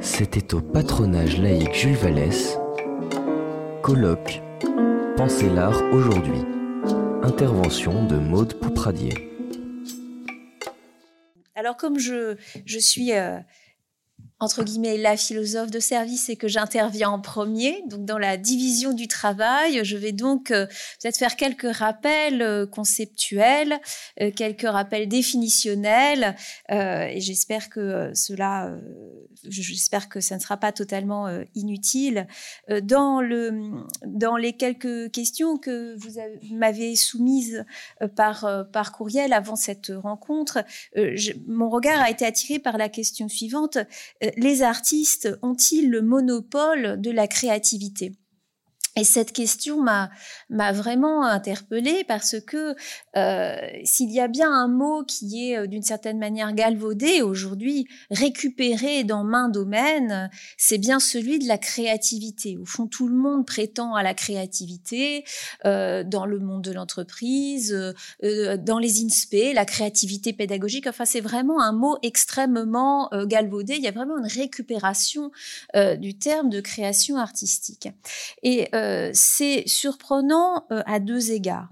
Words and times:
C'était 0.00 0.54
au 0.54 0.60
patronage 0.60 1.38
laïque 1.38 1.74
Jules 1.74 1.96
Vallès. 1.96 2.58
Colloque 3.82 4.42
Pensez 5.16 5.48
l'art 5.48 5.82
aujourd'hui. 5.92 6.40
Intervention 7.22 8.06
de 8.06 8.16
Maude 8.16 8.54
Poupradier. 8.54 9.12
Alors 11.54 11.76
comme 11.76 11.98
je, 11.98 12.36
je 12.64 12.78
suis 12.78 13.12
euh, 13.12 13.38
entre 14.40 14.64
guillemets 14.64 14.96
la 14.96 15.18
philosophe 15.18 15.70
de 15.70 15.80
service 15.80 16.30
et 16.30 16.36
que 16.36 16.48
j'interviens 16.48 17.10
en 17.10 17.20
premier. 17.20 17.84
Donc 17.86 18.06
dans 18.06 18.16
la 18.16 18.38
division 18.38 18.94
du 18.94 19.06
travail, 19.06 19.84
je 19.84 19.96
vais 19.98 20.12
donc 20.12 20.50
euh, 20.50 20.66
peut-être 21.00 21.18
faire 21.18 21.36
quelques 21.36 21.70
rappels 21.70 22.40
euh, 22.40 22.66
conceptuels, 22.66 23.78
euh, 24.20 24.30
quelques 24.30 24.62
rappels 24.62 25.08
définitionnels 25.08 26.34
et 26.70 27.20
j'espère 27.20 27.68
que 27.68 28.12
cela 28.14 28.72
j'espère 29.44 30.08
que 30.08 30.20
ça 30.20 30.36
ne 30.36 30.40
sera 30.40 30.56
pas 30.56 30.72
totalement 30.72 31.28
inutile. 31.54 32.26
Dans 32.82 33.20
le 33.20 33.70
dans 34.06 34.36
les 34.36 34.54
quelques 34.54 35.10
questions 35.10 35.58
que 35.58 35.96
vous 35.98 36.20
m'avez 36.54 36.96
soumises 36.96 37.64
par 38.16 38.92
courriel 38.92 39.32
avant 39.32 39.56
cette 39.56 39.92
rencontre, 39.94 40.64
mon 41.46 41.68
regard 41.68 42.00
a 42.00 42.10
été 42.10 42.24
attiré 42.24 42.58
par 42.58 42.78
la 42.78 42.88
question 42.88 43.28
suivante 43.28 43.78
les 44.36 44.62
artistes 44.62 45.28
ont-ils 45.42 45.90
le 45.90 46.02
monopole 46.02 47.00
de 47.00 47.10
la 47.10 47.26
créativité? 47.26 48.12
Et 48.96 49.04
cette 49.04 49.32
question 49.32 49.82
m'a 49.82 50.10
vraiment 50.72 51.24
interpellée 51.24 52.04
parce 52.08 52.36
que 52.40 52.74
euh, 53.16 53.56
s'il 53.84 54.10
y 54.10 54.20
a 54.20 54.26
bien 54.26 54.52
un 54.52 54.66
mot 54.66 55.04
qui 55.04 55.50
est 55.50 55.58
euh, 55.58 55.66
d'une 55.68 55.82
certaine 55.82 56.18
manière 56.18 56.52
galvaudé 56.52 57.22
aujourd'hui, 57.22 57.86
récupéré 58.10 59.04
dans 59.04 59.22
main 59.22 59.48
domaine, 59.48 60.28
c'est 60.56 60.78
bien 60.78 60.98
celui 60.98 61.38
de 61.38 61.46
la 61.46 61.56
créativité. 61.56 62.56
Au 62.56 62.64
fond, 62.64 62.88
tout 62.88 63.06
le 63.06 63.14
monde 63.14 63.46
prétend 63.46 63.94
à 63.94 64.02
la 64.02 64.12
créativité 64.12 65.24
euh, 65.64 66.02
dans 66.02 66.26
le 66.26 66.40
monde 66.40 66.62
de 66.62 66.72
l'entreprise, 66.72 67.94
dans 68.22 68.78
les 68.78 69.04
INSPE, 69.04 69.54
la 69.54 69.64
créativité 69.64 70.32
pédagogique. 70.32 70.86
Enfin, 70.88 71.04
c'est 71.04 71.20
vraiment 71.20 71.60
un 71.60 71.72
mot 71.72 71.96
extrêmement 72.02 73.08
galvaudé. 73.26 73.74
Il 73.76 73.82
y 73.82 73.88
a 73.88 73.92
vraiment 73.92 74.18
une 74.18 74.26
récupération 74.26 75.30
du 75.74 76.18
terme 76.18 76.50
de 76.50 76.60
création 76.60 77.16
artistique. 77.16 77.88
Et 78.42 78.68
euh, 78.80 79.10
c'est 79.14 79.64
surprenant 79.66 80.66
euh, 80.72 80.82
à 80.86 80.98
deux 81.00 81.30
égards. 81.30 81.68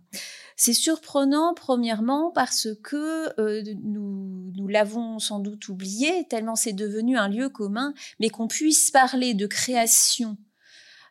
C'est 0.61 0.73
surprenant, 0.73 1.55
premièrement, 1.55 2.33
parce 2.33 2.67
que 2.83 3.33
euh, 3.41 3.63
nous, 3.85 4.67
l'avons 4.67 5.21
sans 5.21 5.39
doute 5.39 5.69
oublié, 5.69 6.27
tellement 6.29 6.57
c'est 6.57 6.73
devenu 6.73 7.17
un 7.17 7.29
lieu 7.29 7.49
commun, 7.49 7.95
mais 8.19 8.29
qu'on 8.29 8.49
puisse 8.49 8.91
parler 8.91 9.35
de 9.35 9.47
création 9.47 10.37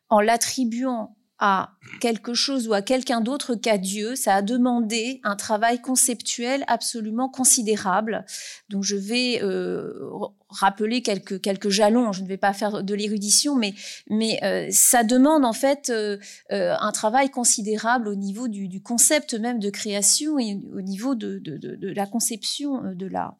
en 0.10 0.20
l'attribuant 0.20 1.16
à 1.40 1.72
quelque 2.02 2.34
chose 2.34 2.68
ou 2.68 2.74
à 2.74 2.82
quelqu'un 2.82 3.22
d'autre 3.22 3.56
qu'à 3.56 3.78
Dieu, 3.78 4.16
ça 4.16 4.36
a 4.36 4.42
demandé 4.42 5.22
un 5.24 5.38
travail 5.38 5.82
conceptuel 5.82 6.66
absolument 6.68 7.30
considérable. 7.30 8.26
Donc 8.68 8.84
je 8.84 8.98
vais 8.98 9.42
euh, 9.44 10.10
rappeler 10.50 11.02
quelques 11.02 11.42
quelques 11.42 11.70
jalons. 11.70 12.12
Je 12.12 12.24
ne 12.24 12.28
vais 12.28 12.38
pas 12.38 12.54
faire 12.54 12.84
de 12.84 12.94
l'érudition, 12.94 13.56
mais 13.56 13.74
mais 14.10 14.40
euh, 14.44 14.68
ça 14.72 15.04
demande 15.04 15.46
en 15.46 15.54
fait 15.54 15.90
euh, 15.90 16.18
euh, 16.52 16.76
un 16.80 16.92
travail 16.92 17.30
considérable 17.30 18.08
au 18.08 18.16
niveau 18.16 18.48
du, 18.48 18.82
concept 18.82 19.34
même 19.34 19.60
de 19.60 19.70
création 19.70 20.40
et 20.40 20.60
au 20.74 20.82
niveau 20.82 21.16
de, 21.16 21.40
de, 21.40 21.90
la 21.90 22.06
conception 22.06 22.94
de 22.94 23.06
l'art. 23.08 23.36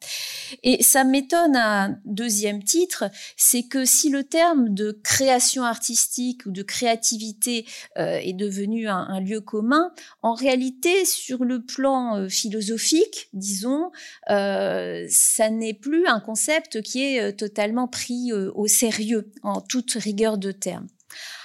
Et 0.62 0.82
ça 0.82 1.04
m'étonne 1.04 1.54
à 1.56 1.84
un 1.84 1.98
deuxième 2.04 2.62
titre, 2.62 3.04
c'est 3.36 3.62
que 3.62 3.84
si 3.84 4.10
le 4.10 4.24
terme 4.24 4.74
de 4.74 4.98
création 5.02 5.62
artistique 5.62 6.44
ou 6.46 6.50
de 6.50 6.62
créativité 6.62 7.66
est 7.96 8.32
devenu 8.32 8.88
un, 8.88 8.96
un, 8.96 9.20
lieu 9.20 9.40
commun, 9.40 9.92
en 10.22 10.34
réalité 10.34 11.04
sur 11.04 11.44
le 11.44 11.62
plan 11.62 12.28
philosophique, 12.28 13.28
disons, 13.32 13.90
ça 14.26 15.50
n'est 15.50 15.74
plus 15.74 16.06
un 16.06 16.20
concept 16.20 16.82
qui 16.82 16.97
euh, 17.20 17.32
totalement 17.32 17.88
pris 17.88 18.32
euh, 18.32 18.50
au 18.54 18.66
sérieux 18.66 19.30
en 19.42 19.60
toute 19.60 19.92
rigueur 19.94 20.38
de 20.38 20.52
terme. 20.52 20.86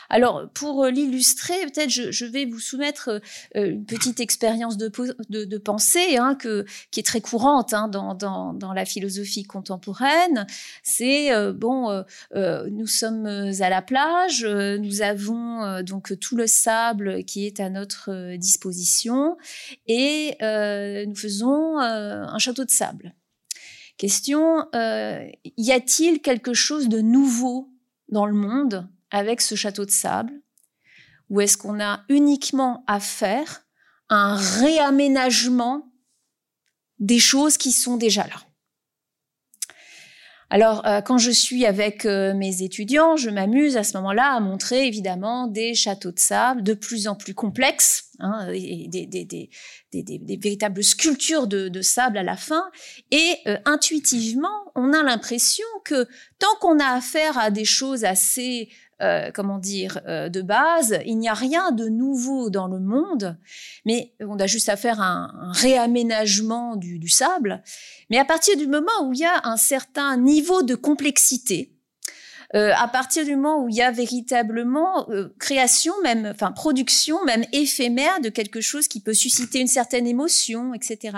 Alors, 0.09 0.47
pour 0.53 0.84
euh, 0.84 0.91
l'illustrer, 0.91 1.56
peut-être 1.66 1.90
je, 1.90 2.25
vais 2.25 2.46
vous 2.46 2.59
soumettre 2.59 3.22
une 3.56 3.86
petite 3.86 4.19
expérience 4.19 4.78
de, 4.78 5.58
pensée 5.58 6.18
hein, 6.18 6.38
qui 6.92 7.00
est 7.00 7.06
très 7.06 7.22
courante 7.22 7.74
hein, 7.74 7.88
dans, 7.88 8.74
la 8.75 8.86
philosophie 8.86 9.44
contemporaine. 9.44 10.46
C'est, 10.84 11.31
bon, 11.53 12.03
nous 12.36 12.88
sommes 12.88 13.25
à 13.25 13.69
la 13.69 13.81
plage, 13.81 14.46
nous 14.46 15.02
avons 15.02 15.81
donc 15.81 16.18
tout 16.19 16.36
le 16.36 16.47
sable 16.47 17.24
qui 17.24 17.46
est 17.46 17.59
à 17.59 17.69
notre 17.69 18.36
disposition 18.36 19.38
et 19.88 20.36
nous 20.42 21.16
faisons 21.16 21.80
un 21.80 22.38
château 22.40 22.66
de 22.66 22.72
sable. 22.72 23.16
Question, 23.98 24.68
euh, 24.74 25.28
y 25.58 25.72
a-t-il 25.72 26.22
quelque 26.22 26.54
chose 26.54 26.90
de 26.90 27.00
nouveau 27.00 27.72
dans 28.09 28.26
le 28.26 28.34
monde 28.34 28.90
avec 29.12 29.42
ce 29.42 29.56
château 29.56 29.86
de 29.86 29.92
sable? 29.92 30.34
Ou 31.30 31.42
est-ce 31.42 31.58
qu'on 31.58 31.80
a 31.80 32.04
uniquement 32.09 32.84
à 32.88 33.00
faire 33.00 33.66
un 34.09 34.36
réaménagement 34.36 35.92
des 37.00 37.20
choses 37.20 37.58
qui 37.58 37.72
sont 37.72 37.98
déjà 37.98 38.28
là? 38.28 38.53
Alors, 40.53 40.86
euh, 40.86 41.02
quand 41.02 41.18
je 41.18 41.31
suis 41.31 41.66
avec 41.66 42.06
euh, 42.06 42.36
mes 42.36 42.62
étudiants, 42.62 43.18
je 43.18 43.31
m'amuse 43.31 43.75
à 43.75 43.84
ce 43.84 43.97
moment-là 43.97 44.36
à 44.36 44.40
montrer 44.40 44.86
évidemment 44.86 45.47
des 45.47 45.74
châteaux 45.74 46.12
de 46.12 46.19
sable 46.19 46.62
de 46.62 46.75
plus 46.75 47.08
en 47.08 47.16
plus 47.16 47.34
complexes, 47.34 48.12
hein, 48.19 48.46
des, 48.52 49.50
véritables 50.40 50.84
sculptures 50.84 51.47
de, 51.47 51.69
de, 51.69 51.81
sable 51.81 52.19
à 52.19 52.24
la 52.24 52.38
fin. 52.38 52.66
Et 53.09 53.38
euh, 53.47 53.58
intuitivement, 53.66 54.72
on 54.75 54.94
a 54.94 55.02
l'impression 55.02 55.66
que 55.86 56.08
tant 56.38 56.56
qu'on 56.62 56.78
a 56.78 56.86
affaire 56.86 57.36
à 57.40 57.50
des 57.50 57.66
choses 57.66 58.06
assez 58.06 58.69
euh, 59.03 59.31
comment 59.34 59.58
dire, 59.58 60.00
euh, 60.08 60.30
de 60.30 60.41
base. 60.41 61.00
Il 61.06 61.18
n'y 61.18 61.28
a 61.28 61.34
rien 61.34 61.72
de 61.72 61.90
nouveau 61.90 62.50
dans 62.50 62.68
le 62.68 62.80
monde, 62.80 63.38
mais 63.86 64.14
on 64.22 64.40
a 64.40 64.47
juste 64.47 64.69
à 64.69 64.78
faire 64.78 65.02
un, 65.02 65.52
réaménagement 65.52 66.78
du, 66.78 67.09
sable. 67.09 67.62
Mais 68.09 68.18
à 68.18 68.24
partir 68.24 68.56
du 68.56 68.66
moment 68.66 68.92
où 69.03 69.12
il 69.12 69.19
y 69.19 69.25
a 69.25 69.42
un 69.44 69.58
certain 69.58 70.16
niveau 70.16 70.63
de 70.63 70.75
complexité, 70.75 71.74
euh, 72.56 72.72
à 72.78 72.88
partir 72.88 73.25
du 73.25 73.36
moment 73.36 73.66
où 73.66 73.68
il 73.69 73.75
y 73.75 73.81
a 73.81 73.92
véritablement 73.92 75.08
création, 75.38 75.94
même, 76.03 76.30
enfin 76.31 76.53
production, 76.53 77.24
même 77.25 77.44
éphémère 77.52 78.22
de 78.22 78.30
quelque 78.30 78.62
chose 78.62 78.88
qui 78.88 79.02
peut 79.02 79.13
susciter 79.13 79.59
une 79.59 79.68
certaine 79.68 80.08
émotion, 80.08 80.74
etc. 80.74 81.18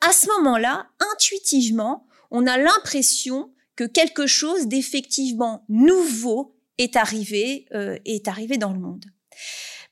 À 0.00 0.12
ce 0.12 0.28
moment-là, 0.36 0.86
intuitivement, 1.12 2.06
on 2.30 2.46
a 2.46 2.56
l'impression 2.56 3.50
que 3.74 3.84
quelque 3.84 4.26
chose 4.26 4.68
d'effectivement 4.68 5.64
nouveau 5.68 6.55
est 6.78 6.96
arrivé, 6.96 7.66
euh, 7.74 7.98
est 8.04 8.28
arrivé 8.28 8.58
dans 8.58 8.72
le 8.72 8.78
monde. 8.78 9.04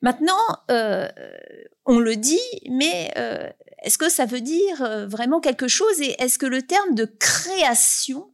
Maintenant, 0.03 0.37
euh, 0.71 1.09
on 1.87 1.99
le 1.99 2.17
dit, 2.17 2.41
mais 2.71 3.11
euh, 3.17 3.49
est-ce 3.83 3.99
que 3.99 4.11
ça 4.11 4.27
veut 4.27 4.41
dire 4.41 4.83
euh, 4.83 5.07
vraiment 5.07 5.41
quelque 5.41 5.69
chose 5.69 6.01
et 6.01 6.15
est-ce 6.23 6.39
que 6.39 6.47
le 6.47 6.63
terme 6.63 6.95
de 6.95 7.05
création 7.05 8.31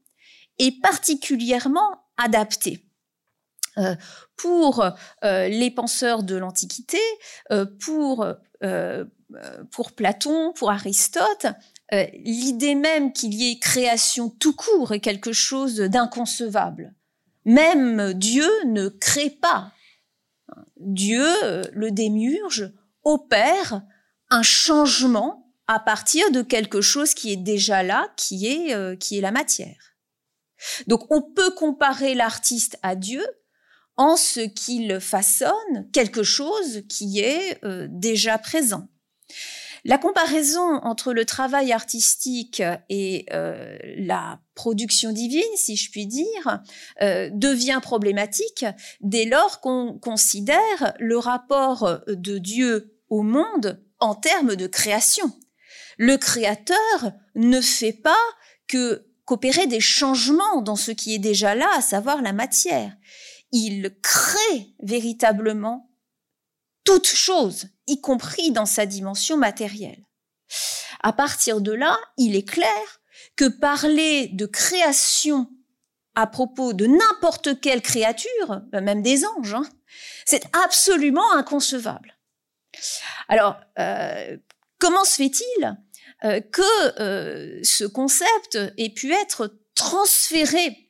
est 0.59 0.81
particulièrement 0.81 2.05
adapté? 2.16 2.84
Euh, 3.78 3.94
pour 4.37 4.84
les 5.22 5.71
penseurs 5.71 6.22
de 6.22 6.34
l'Antiquité, 6.34 6.99
pour, 7.78 8.27
pour 9.71 9.93
Platon, 9.93 10.53
pour 10.55 10.71
Aristote, 10.71 11.47
l'idée 11.93 12.75
même 12.75 13.12
qu'il 13.12 13.34
y 13.34 13.53
ait 13.53 13.59
création 13.59 14.31
tout 14.31 14.56
court 14.56 14.93
est 14.93 15.00
quelque 15.00 15.33
chose 15.33 15.77
d'inconcevable. 15.77 16.95
Même 17.51 18.15
Dieu 18.15 18.49
ne 18.67 18.89
crée 18.89 19.31
pas. 19.31 19.73
Dieu, 20.77 21.27
le 21.73 21.91
démiurge, 21.91 22.73
opère 23.03 23.83
un 24.31 24.43
changement 24.43 25.53
à 25.67 25.81
partir 25.81 26.31
de 26.31 26.43
quelque 26.43 26.81
chose 26.81 27.13
qui 27.13 27.33
est 27.33 27.37
déjà 27.37 27.83
là, 27.83 28.13
qui 28.17 28.47
est, 28.47 28.75
euh, 28.75 28.95
qui 28.95 29.19
est 29.19 29.21
la 29.21 29.33
matière. 29.33 29.97
Donc 30.87 31.11
on 31.11 31.23
peut 31.23 31.51
comparer 31.51 32.15
l'artiste 32.15 32.79
à 32.83 32.95
Dieu 32.95 33.25
en 33.97 34.17
ce 34.17 34.41
qu'il 34.41 35.01
façonne 35.01 35.91
quelque 35.93 36.23
chose 36.23 36.83
qui 36.89 37.19
est 37.19 37.65
euh, 37.65 37.89
déjà 37.91 38.39
présent. 38.39 38.89
La 39.84 39.98
comparaison 39.98 40.77
entre 40.82 41.12
le 41.12 41.24
travail 41.24 41.72
artistique 41.72 42.62
et 42.88 43.27
euh, 43.32 43.77
la 43.97 44.41
production 44.54 45.12
divine, 45.12 45.42
si 45.56 45.77
je 45.77 45.91
puis 45.91 46.06
dire, 46.06 46.60
euh, 47.03 47.30
devient 47.32 47.80
problématique 47.82 48.65
dès 49.00 49.24
lors 49.24 49.60
qu'on 49.60 49.98
considère 49.98 50.94
le 50.98 51.18
rapport 51.18 52.00
de 52.06 52.38
Dieu 52.38 52.94
au 53.09 53.22
monde 53.22 53.82
en 53.98 54.15
termes 54.15 54.56
de 54.56 54.66
création. 54.66 55.32
Le 55.98 56.16
créateur 56.16 57.12
ne 57.34 57.60
fait 57.60 57.92
pas 57.92 58.16
que 58.66 59.06
qu'opérer 59.30 59.68
des 59.68 59.80
changements 59.80 60.60
dans 60.60 60.74
ce 60.74 60.91
qui 60.91 61.15
est 61.15 61.21
déjà 61.21 61.54
là, 61.54 61.68
à 61.77 61.80
savoir 61.80 62.21
la 62.21 62.32
matière. 62.32 62.97
Il 63.53 63.94
crée 64.03 64.74
véritablement 64.82 65.90
toute 66.98 67.07
chose, 67.07 67.69
y 67.87 68.01
compris 68.01 68.51
dans 68.51 68.66
sa 68.66 68.84
dimension 68.84 69.37
matérielle. 69.37 70.04
À 71.03 71.13
partir 71.13 71.60
de 71.60 71.72
là, 71.72 71.97
il 72.16 72.34
est 72.34 72.48
clair 72.48 73.01
que 73.37 73.47
parler 73.47 74.28
de 74.28 74.47
création 74.47 75.48
à 76.16 76.27
propos 76.27 76.72
de 76.72 76.87
n'importe 76.87 77.60
quelle 77.60 77.81
créature, 77.81 78.63
même 78.72 79.03
des 79.03 79.25
anges, 79.25 79.54
hein, 79.54 79.69
c'est 80.27 80.42
absolument 80.53 81.33
inconcevable. 81.33 82.19
Alors, 83.28 83.57
euh, 83.78 84.37
comment 84.78 85.04
se 85.04 85.15
fait-il 85.15 85.77
euh, 86.25 86.41
que 86.41 87.01
euh, 87.01 87.60
ce 87.63 87.84
concept 87.84 88.59
ait 88.77 88.91
pu 88.91 89.13
être 89.13 89.57
transféré 89.75 90.90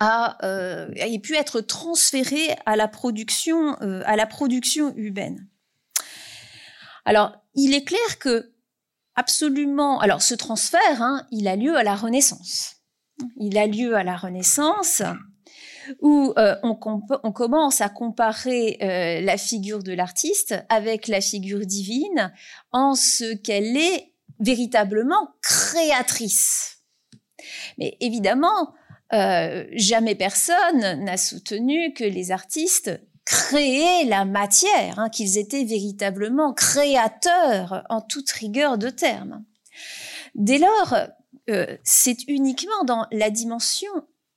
a, 0.00 0.38
ait 0.96 1.18
pu 1.18 1.36
être 1.36 1.60
transféré 1.60 2.56
à 2.66 2.76
la 2.76 2.88
production, 2.88 3.74
à 3.74 4.16
la 4.16 4.26
production 4.26 4.94
humaine 4.96 5.46
Alors, 7.04 7.36
il 7.54 7.74
est 7.74 7.84
clair 7.84 8.18
que 8.18 8.52
absolument, 9.14 10.00
alors 10.00 10.22
ce 10.22 10.34
transfert, 10.34 11.02
hein, 11.02 11.26
il 11.30 11.46
a 11.48 11.56
lieu 11.56 11.76
à 11.76 11.82
la 11.82 11.94
Renaissance. 11.94 12.76
Il 13.36 13.58
a 13.58 13.66
lieu 13.66 13.94
à 13.94 14.02
la 14.02 14.16
Renaissance 14.16 15.02
où 16.00 16.32
euh, 16.38 16.56
on, 16.62 16.78
on, 17.24 17.32
commence 17.32 17.80
à 17.80 17.88
comparer 17.88 18.78
euh, 18.80 19.20
la 19.24 19.36
figure 19.36 19.82
de 19.82 19.92
l'artiste 19.92 20.54
avec 20.68 21.08
la 21.08 21.20
figure 21.20 21.66
divine 21.66 22.32
en 22.72 22.94
ce 22.94 23.34
qu'elle 23.34 23.76
est 23.76 24.12
véritablement 24.38 25.34
créatrice. 25.42 26.78
Mais 27.78 27.96
évidemment, 28.00 28.72
euh, 29.12 29.64
jamais 29.72 30.14
personne 30.14 31.04
n'a 31.04 31.16
soutenu 31.16 31.92
que 31.94 32.04
les 32.04 32.30
artistes 32.30 33.00
créaient 33.24 34.04
la 34.06 34.24
matière, 34.24 34.98
hein, 34.98 35.08
qu'ils 35.08 35.38
étaient 35.38 35.64
véritablement 35.64 36.52
créateurs 36.52 37.84
en 37.88 38.00
toute 38.00 38.30
rigueur 38.30 38.78
de 38.78 38.90
terme. 38.90 39.44
Dès 40.34 40.58
lors, 40.58 40.96
c'est 41.82 42.28
uniquement 42.28 42.84
dans 42.84 43.06
la 43.10 43.30
dimension 43.30 43.90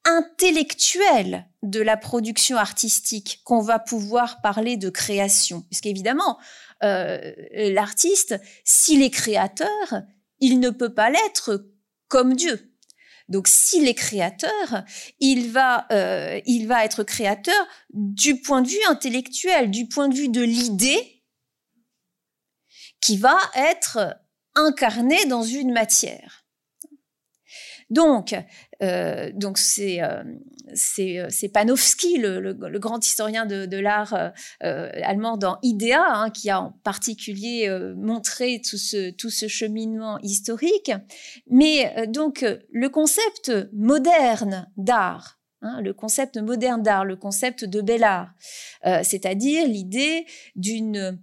intellectuelle 0.05 1.47
de 1.61 1.79
la 1.81 1.97
production 1.97 2.57
artistique 2.57 3.41
qu'on 3.43 3.61
va 3.61 3.79
pouvoir 3.79 4.41
parler 4.41 4.77
de 4.77 4.89
création. 4.89 5.61
Parce 5.69 5.81
qu'évidemment, 5.81 6.37
euh, 6.83 7.31
l'artiste, 7.51 8.39
s'il 8.65 9.01
est 9.01 9.09
créateur, 9.09 10.01
il 10.39 10.59
ne 10.59 10.69
peut 10.69 10.93
pas 10.93 11.09
l'être 11.09 11.69
comme 12.09 12.35
Dieu. 12.35 12.72
Donc, 13.33 13.47
s'il 13.47 13.87
est 13.87 13.95
créateur, 13.95 14.83
il 15.19 15.51
va, 15.51 15.87
euh, 15.91 16.39
il 16.45 16.67
va 16.67 16.85
être 16.85 17.03
créateur 17.03 17.67
du 17.89 18.39
point 18.39 18.61
de 18.61 18.67
vue 18.67 18.83
intellectuel, 18.87 19.71
du 19.71 19.87
point 19.87 20.07
de 20.07 20.13
vue 20.13 20.29
de 20.29 20.43
l'idée 20.43 21.23
qui 23.01 23.17
va 23.17 23.39
être 23.55 24.15
incarnée 24.53 25.25
dans 25.25 25.41
une 25.41 25.73
matière. 25.73 26.42
Donc, 27.89 28.35
euh, 28.81 29.31
donc 29.33 29.57
c'est 29.57 30.01
euh, 30.01 30.23
euh, 30.99 31.47
Panofsky, 31.53 32.17
le, 32.17 32.53
grand 32.79 33.05
historien 33.05 33.45
de, 33.45 33.77
l'art 33.77 34.31
allemand 34.61 35.37
dans 35.37 35.57
Idea, 35.61 36.03
hein, 36.07 36.29
qui 36.29 36.49
a 36.49 36.61
en 36.61 36.71
particulier 36.83 37.69
montré 37.95 38.61
tout 38.61 38.77
ce 38.77 39.47
cheminement 39.47 40.19
historique. 40.19 40.91
Mais 41.49 42.07
donc 42.07 42.45
le 42.71 42.89
concept 42.89 43.51
moderne 43.73 44.67
d'art. 44.77 45.39
Hein, 45.65 45.79
le 45.81 45.93
concept 45.93 46.37
moderne 46.37 46.83
d'art, 46.83 47.05
le 47.05 47.15
concept 47.15 47.63
de 47.63 47.79
bel 47.79 48.03
art, 48.03 48.33
c'est-à-dire 48.83 49.65
l'idée 49.65 50.25
d'une 50.55 51.19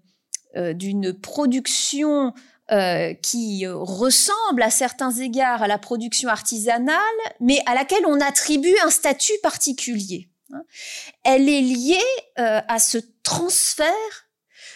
d'une 0.74 1.12
production 1.12 2.32
euh, 2.72 3.14
qui 3.14 3.66
ressemble 3.66 4.62
à 4.62 4.70
certains 4.70 5.12
égards 5.12 5.62
à 5.62 5.66
la 5.66 5.78
production 5.78 6.28
artisanale, 6.28 6.96
mais 7.40 7.60
à 7.66 7.74
laquelle 7.74 8.06
on 8.06 8.20
attribue 8.20 8.76
un 8.84 8.90
statut 8.90 9.38
particulier. 9.42 10.30
Hein. 10.52 10.62
Elle 11.24 11.48
est 11.48 11.60
liée 11.60 11.98
euh, 12.38 12.60
à 12.68 12.78
ce 12.78 12.98
transfert 13.22 13.90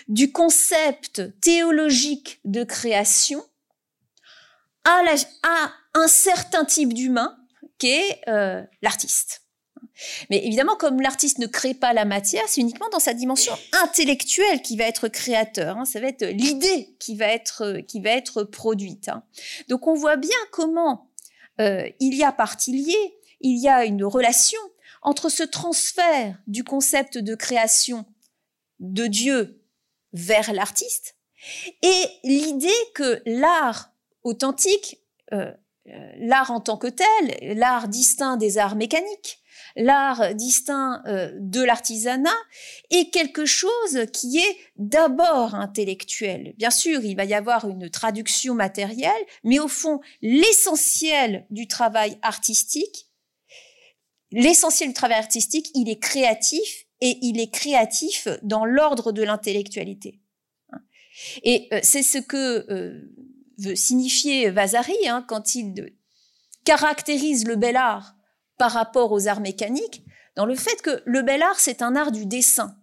du 0.08 0.32
concept 0.32 1.40
théologique 1.40 2.40
de 2.44 2.64
création 2.64 3.44
à, 4.84 5.02
à 5.42 5.72
un 5.94 6.08
certain 6.08 6.64
type 6.64 6.92
d'humain 6.92 7.36
qu'est 7.78 8.20
euh, 8.28 8.62
l'artiste. 8.82 9.43
Mais 10.30 10.44
évidemment, 10.44 10.76
comme 10.76 11.00
l'artiste 11.00 11.38
ne 11.38 11.46
crée 11.46 11.74
pas 11.74 11.92
la 11.92 12.04
matière, 12.04 12.44
c'est 12.48 12.60
uniquement 12.60 12.88
dans 12.90 12.98
sa 12.98 13.14
dimension 13.14 13.56
intellectuelle 13.72 14.62
qui 14.62 14.76
va 14.76 14.84
être 14.84 15.08
créateur. 15.08 15.78
Hein. 15.78 15.84
Ça 15.84 16.00
va 16.00 16.08
être 16.08 16.24
l'idée 16.24 16.96
qui 16.98 17.16
va 17.16 17.26
être 17.26 17.78
qui 17.86 18.00
va 18.00 18.10
être 18.10 18.42
produite. 18.42 19.08
Hein. 19.08 19.22
Donc 19.68 19.86
on 19.86 19.94
voit 19.94 20.16
bien 20.16 20.30
comment 20.50 21.10
euh, 21.60 21.88
il 22.00 22.14
y 22.14 22.24
a 22.24 22.32
partie 22.32 22.72
liée, 22.72 23.18
il 23.40 23.58
y 23.58 23.68
a 23.68 23.84
une 23.84 24.04
relation 24.04 24.60
entre 25.02 25.28
ce 25.28 25.42
transfert 25.42 26.36
du 26.46 26.64
concept 26.64 27.18
de 27.18 27.34
création 27.34 28.04
de 28.80 29.06
Dieu 29.06 29.60
vers 30.12 30.52
l'artiste 30.52 31.16
et 31.82 32.04
l'idée 32.22 32.68
que 32.94 33.22
l'art 33.26 33.92
authentique, 34.22 35.02
euh, 35.32 35.52
euh, 35.88 36.12
l'art 36.16 36.50
en 36.50 36.60
tant 36.60 36.78
que 36.78 36.86
tel, 36.86 37.56
l'art 37.58 37.88
distinct 37.88 38.36
des 38.36 38.58
arts 38.58 38.76
mécaniques, 38.76 39.42
l'art 39.76 40.34
distinct 40.34 41.02
euh, 41.06 41.32
de 41.34 41.62
l'artisanat 41.62 42.30
est 42.90 43.10
quelque 43.12 43.44
chose 43.44 44.06
qui 44.12 44.38
est 44.38 44.56
d'abord 44.76 45.54
intellectuel. 45.54 46.54
Bien 46.56 46.70
sûr, 46.70 47.04
il 47.04 47.16
va 47.16 47.24
y 47.24 47.34
avoir 47.34 47.68
une 47.68 47.90
traduction 47.90 48.54
matérielle, 48.54 49.12
mais 49.42 49.58
au 49.58 49.68
fond, 49.68 50.00
l'essentiel 50.22 51.46
du 51.50 51.66
travail 51.66 52.18
artistique, 52.22 53.08
l'essentiel 54.30 54.90
du 54.90 54.94
travail 54.94 55.18
artistique, 55.18 55.70
il 55.74 55.88
est 55.88 56.00
créatif 56.00 56.86
et 57.00 57.18
il 57.22 57.40
est 57.40 57.50
créatif 57.50 58.28
dans 58.42 58.64
l'ordre 58.64 59.12
de 59.12 59.22
l'intellectualité. 59.22 60.20
Et 61.42 61.68
euh, 61.72 61.80
c'est 61.82 62.02
ce 62.02 62.18
que 62.18 62.70
euh, 62.72 63.12
veut 63.58 63.76
signifier 63.76 64.50
Vasari 64.50 64.96
hein, 65.06 65.24
quand 65.26 65.54
il 65.54 65.92
caractérise 66.64 67.46
le 67.46 67.56
bel 67.56 67.76
art 67.76 68.13
par 68.58 68.72
rapport 68.72 69.12
aux 69.12 69.28
arts 69.28 69.40
mécaniques, 69.40 70.04
dans 70.36 70.46
le 70.46 70.54
fait 70.54 70.82
que 70.82 71.02
le 71.04 71.22
bel 71.22 71.42
art, 71.42 71.58
c'est 71.58 71.82
un 71.82 71.96
art 71.96 72.12
du 72.12 72.26
dessin. 72.26 72.76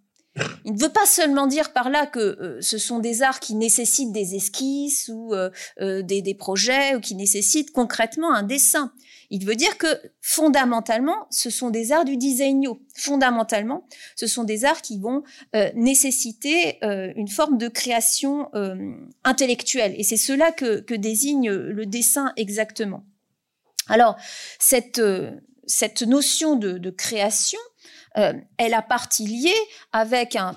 Il 0.64 0.74
ne 0.74 0.80
veut 0.80 0.92
pas 0.92 1.06
seulement 1.06 1.46
dire 1.46 1.74
par 1.74 1.90
là 1.90 2.06
que 2.06 2.20
euh, 2.20 2.62
ce 2.62 2.78
sont 2.78 3.00
des 3.00 3.22
arts 3.22 3.42
qui 3.42 3.54
nécessitent 3.56 4.14
des 4.14 4.36
esquisses 4.36 5.10
ou 5.14 5.34
euh, 5.34 5.50
euh, 5.82 6.02
des, 6.04 6.34
projets 6.34 6.96
ou 6.96 7.02
qui 7.02 7.16
nécessitent 7.16 7.72
concrètement 7.72 8.34
un 8.34 8.44
dessin. 8.44 8.94
Il 9.30 9.46
veut 9.46 9.56
dire 9.56 9.78
que 9.78 9.88
fondamentalement, 10.22 11.28
ce 11.30 11.50
sont 11.50 11.70
des 11.70 11.92
arts 11.92 12.06
du 12.06 12.16
designo. 12.16 12.82
Fondamentalement, 12.96 13.86
ce 14.16 14.28
sont 14.28 14.44
des 14.44 14.66
arts 14.66 14.82
qui 14.82 15.00
vont 15.00 15.24
nécessiter 15.74 16.80
une 16.82 17.30
forme 17.30 17.58
de 17.58 17.70
création 17.70 18.52
intellectuelle. 19.24 19.96
Et 19.98 20.04
c'est 20.04 20.18
cela 20.18 20.52
que, 20.52 20.82
que, 20.82 20.96
désigne 20.96 21.50
le 21.50 21.86
dessin 21.86 22.34
exactement. 22.36 23.06
Alors, 23.88 24.18
cette, 24.60 25.02
cette 25.66 26.02
notion 26.02 26.56
de, 26.56 26.90
création, 26.90 27.60
euh, 28.18 28.34
elle 28.58 28.74
a 28.74 28.82
partie 28.82 29.26
liée 29.26 29.68
avec 29.92 30.36
un, 30.36 30.56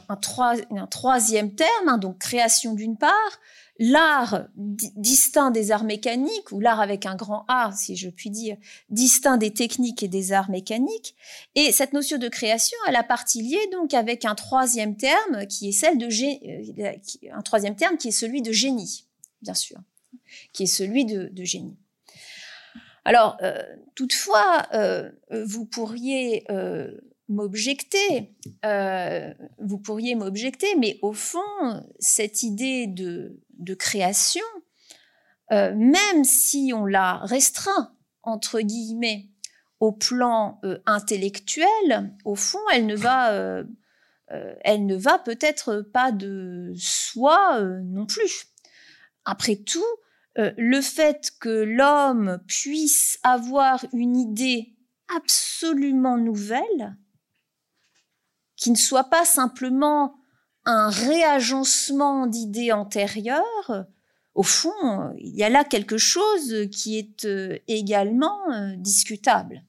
troisième 0.91 1.55
terme, 1.55 1.89
hein, 1.89 1.99
donc 1.99 2.19
création 2.19 2.75
d'une 2.75 2.97
part, 2.97 3.41
l'art 3.79 4.47
distinct 4.57 5.51
des 5.51 5.73
arts 5.73 5.85
mécaniques, 5.85 6.53
ou 6.53 6.61
l'art 6.61 6.81
avec 6.81 7.07
un 7.07 7.17
grand 7.17 7.45
A, 7.49 7.73
si 7.77 7.97
je 7.97 8.09
puis 8.09 8.31
dire, 8.31 8.57
distinct 8.89 9.37
des 9.37 9.53
techniques 9.53 10.03
et 10.03 10.09
des 10.09 10.33
arts 10.33 10.51
mécaniques. 10.51 11.15
Et 11.55 11.73
cette 11.73 11.93
notion 11.93 12.19
de 12.19 12.29
création, 12.29 12.79
elle 12.87 12.97
a 12.97 13.03
partie 13.03 13.43
liée 13.43 13.69
donc 13.73 13.95
avec 13.95 14.25
un 14.25 14.35
troisième 14.35 14.97
terme 14.97 15.47
qui 15.47 15.69
est 15.69 15.73
celle 15.73 15.99
de 15.99 16.07
euh, 16.07 16.93
un 17.33 17.43
troisième 17.43 17.77
terme 17.77 17.97
qui 17.97 18.09
est 18.09 18.13
celui 18.13 18.43
de 18.43 18.53
génie, 18.53 19.07
bien 19.43 19.55
sûr, 19.55 19.79
qui 20.53 20.65
est 20.65 20.67
celui 20.67 21.05
de 21.05 21.31
génie. 21.45 21.77
Alors, 23.05 23.37
euh, 23.43 23.63
toutefois, 23.95 24.67
euh, 24.73 25.11
vous 25.31 25.67
pourriez 25.67 26.45
euh, 26.51 26.91
m'objecter, 27.29 28.35
vous 29.59 29.79
pourriez 29.79 30.15
m'objecter, 30.15 30.75
mais 30.77 30.99
au 31.03 31.13
fond, 31.13 31.41
cette 31.99 32.43
idée 32.43 32.87
de, 32.87 33.41
création, 33.75 34.45
même 35.51 36.25
si 36.25 36.73
on 36.75 36.87
la 36.87 37.19
restreint, 37.19 37.95
entre 38.23 38.61
guillemets, 38.61 39.29
au 39.81 39.93
plan 39.93 40.61
intellectuel, 40.87 42.15
au 42.25 42.37
fond, 42.37 42.59
elle 42.73 42.87
ne 42.87 42.97
va 44.97 45.19
peut-être 45.19 45.81
pas 45.81 46.13
de 46.13 46.73
soi 46.77 47.61
non 47.85 48.07
plus. 48.07 48.47
Après 49.25 49.57
tout, 49.57 49.85
euh, 50.39 50.53
le 50.57 50.81
fait 50.81 51.33
que 51.39 51.49
l'homme 51.49 52.41
puisse 52.49 53.19
avoir 53.23 53.85
une 53.93 54.17
idée 54.17 54.75
absolument 55.15 56.19
nouvelle, 56.19 56.97
qui 58.57 58.71
ne 58.71 58.77
soit 58.77 59.05
pas 59.11 59.25
simplement 59.25 60.17
un 60.65 60.89
réagencement 60.89 62.27
d'idées 62.27 62.73
antérieures, 62.73 63.87
au 64.35 64.43
fond, 64.43 65.15
il 65.19 65.37
y 65.37 65.45
a 65.45 65.49
là 65.49 65.63
quelque 65.63 65.99
chose 65.99 66.69
qui 66.73 66.99
est 66.99 67.25
euh, 67.27 67.59
également 67.69 68.51
euh, 68.53 68.75
discutable. 68.77 69.63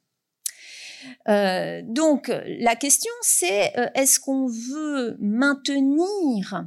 donc 1.28 2.32
la 2.60 2.76
question 2.76 3.12
c'est 3.22 3.72
est-ce 3.94 4.20
qu'on 4.20 4.48
veut 4.48 5.16
maintenir 5.20 6.66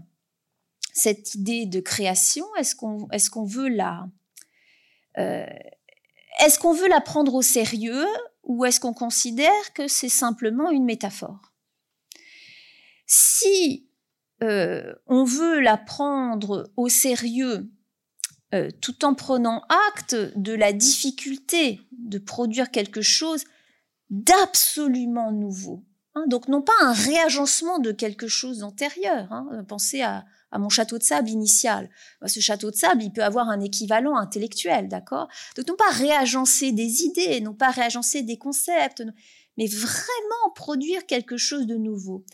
cette 0.99 1.35
idée 1.35 1.67
de 1.67 1.81
création 1.81 2.45
Est-ce 2.57 2.75
qu'on 2.75 3.09
est 3.11 3.47
veut 3.47 3.69
la 3.69 4.09
euh, 5.19 5.47
est-ce 6.39 6.59
qu'on 6.59 6.73
veut 6.73 6.89
la 6.89 7.01
prendre 7.01 7.35
au 7.35 7.43
sérieux 7.43 8.07
ou 8.45 8.65
est-ce 8.65 8.81
qu'on 8.81 8.95
considère 8.95 9.73
que 9.75 9.89
c'est 9.89 10.09
simplement 10.09 10.71
une 10.71 10.85
métaphore? 10.85 11.53
Si 13.07 13.89
euh, 14.43 14.95
on 15.07 15.25
veut 15.25 15.59
la 15.59 15.77
prendre 15.77 16.71
au 16.77 16.89
sérieux 16.89 17.69
euh, 18.55 18.71
tout 18.81 19.05
en 19.05 19.15
prenant 19.15 19.65
acte 19.89 20.15
de 20.15 20.53
la 20.53 20.73
difficulté 20.73 21.81
de 21.93 22.19
produire 22.19 22.71
quelque 22.71 23.03
chose 23.03 23.45
d'absolument 24.11 25.33
nouveau, 25.33 25.85
hein, 26.15 26.25
donc 26.29 26.47
non 26.49 26.63
pas 26.63 26.73
un 26.81 26.93
réagencement 26.93 27.81
de 27.81 27.91
quelque 27.91 28.29
chose 28.29 28.59
d'antérieur, 28.59 29.33
hein, 29.33 29.65
pensez 29.67 30.03
à, 30.03 30.25
à 30.51 30.59
mon 30.59 30.69
château 30.69 30.99
de 30.99 31.03
sable 31.03 31.29
initial. 31.29 31.91
Ce 32.27 32.41
château 32.41 32.71
de 32.71 32.77
sable, 32.77 33.03
il 33.03 33.13
peut 33.13 33.25
avoir 33.25 33.49
un 33.49 33.61
équivalent 33.61 34.17
intellectuel, 34.17 34.89
d'accord? 34.89 35.29
Donc 35.57 35.69
non 35.69 35.77
pas 35.77 35.91
réagencer 35.91 36.73
des 36.73 37.03
idées, 37.03 37.41
non 37.41 37.55
pas 37.55 37.71
réagencer 37.71 38.23
des 38.23 38.39
concepts, 38.39 39.03
mais 39.57 39.67
vraiment 39.67 40.53
produire 40.55 41.07
quelque 41.07 41.37
chose 41.37 41.67
de 41.67 41.77
nouveau. 41.77 42.25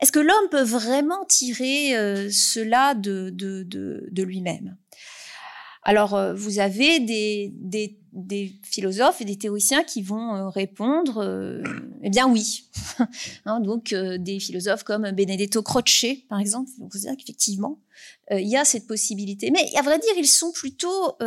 Est-ce 0.00 0.12
que 0.12 0.20
l'homme 0.20 0.48
peut 0.50 0.62
vraiment 0.62 1.24
tirer 1.24 1.96
euh, 1.96 2.28
cela 2.30 2.94
de, 2.94 3.30
de, 3.30 3.64
de 3.64 4.22
lui-même? 4.22 4.76
Alors, 5.84 6.14
euh, 6.14 6.34
vous 6.34 6.58
avez 6.58 6.98
des, 6.98 7.52
philosophes 8.62 9.20
et 9.20 9.24
des 9.24 9.36
théoriciens 9.36 9.84
qui 9.84 10.02
vont 10.02 10.34
euh, 10.34 10.48
répondre, 10.48 11.22
euh, 11.22 11.62
eh 12.02 12.08
bien 12.08 12.26
oui. 12.26 12.70
hein, 13.44 13.60
donc, 13.60 13.94
des 13.94 14.40
philosophes 14.40 14.82
comme 14.82 15.10
Benedetto 15.10 15.62
Croce, 15.62 16.06
par 16.28 16.40
exemple, 16.40 16.70
vont 16.78 16.88
vous 16.90 16.98
dire 16.98 17.12
qu'effectivement, 17.18 17.78
il 18.30 18.48
y 18.48 18.56
a 18.56 18.64
cette 18.64 18.86
possibilité. 18.86 19.50
Mais 19.50 19.70
à 19.76 19.82
vrai 19.82 19.98
dire, 19.98 20.12
ils 20.16 20.26
sont 20.26 20.52
plutôt, 20.52 21.18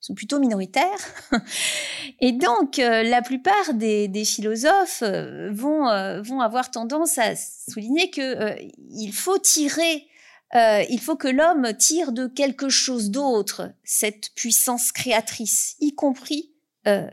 sont 0.00 0.14
plutôt 0.14 0.38
minoritaires. 0.38 0.98
et 2.20 2.32
donc, 2.32 2.78
la 2.78 3.20
plupart 3.20 3.74
des, 3.74 4.24
philosophes 4.24 5.02
vont, 5.50 5.84
vont 6.22 6.40
avoir 6.40 6.70
tendance 6.70 7.18
à 7.18 7.34
souligner 7.36 8.10
que 8.10 8.56
il 8.90 9.12
faut 9.12 9.38
tirer 9.38 10.06
euh, 10.54 10.84
il 10.88 11.00
faut 11.00 11.16
que 11.16 11.28
l'homme 11.28 11.76
tire 11.76 12.12
de 12.12 12.26
quelque 12.26 12.68
chose 12.68 13.10
d'autre 13.10 13.72
cette 13.82 14.30
puissance 14.34 14.92
créatrice, 14.92 15.76
y 15.80 15.94
compris 15.94 16.52
euh, 16.86 17.08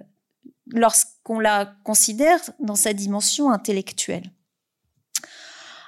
lorsqu'on 0.68 1.40
la 1.40 1.74
considère 1.84 2.40
dans 2.60 2.76
sa 2.76 2.94
dimension 2.94 3.52
intellectuelle. 3.52 4.32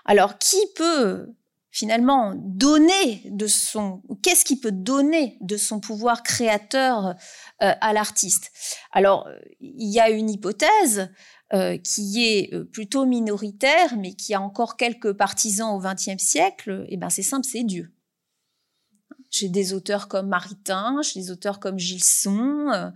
Alors, 0.06 0.38
qui 0.38 0.60
peut 0.76 1.34
finalement 1.72 2.34
donner 2.36 3.22
de 3.26 3.48
son, 3.48 4.02
qu'est-ce 4.22 4.46
qui 4.46 4.60
peut 4.60 4.72
donner 4.72 5.38
de 5.42 5.58
son 5.58 5.80
pouvoir 5.80 6.24
créateur 6.24 7.08
euh, 7.08 7.74
à 7.80 7.94
l'artiste? 7.94 8.52
Alors, 8.92 9.28
il 9.60 9.92
y 9.92 10.00
a 10.00 10.10
une 10.10 10.30
hypothèse 10.30 11.10
euh, 11.54 11.78
qui 11.78 12.26
est 12.26 12.52
euh, 12.52 12.64
plutôt 12.64 13.06
minoritaire, 13.06 13.96
mais 13.96 14.16
qui 14.16 14.34
a 14.34 14.42
encore 14.42 14.76
quelques 14.76 15.14
partisans 15.14 15.76
au 15.76 15.80
XXe 15.80 16.18
siècle, 16.18 16.84
eh 16.90 16.98
ben 16.98 17.12
c'est 17.12 17.22
simple, 17.22 17.46
c'est 17.46 17.62
Dieu. 17.62 17.94
Chez 19.30 19.50
des 19.50 19.74
auteurs 19.74 20.08
comme 20.08 20.30
Maritain, 20.30 21.04
chez 21.04 21.20
des 21.20 21.30
auteurs 21.30 21.60
comme 21.60 21.78
Gilson, 21.78 22.72
euh, 22.74 22.90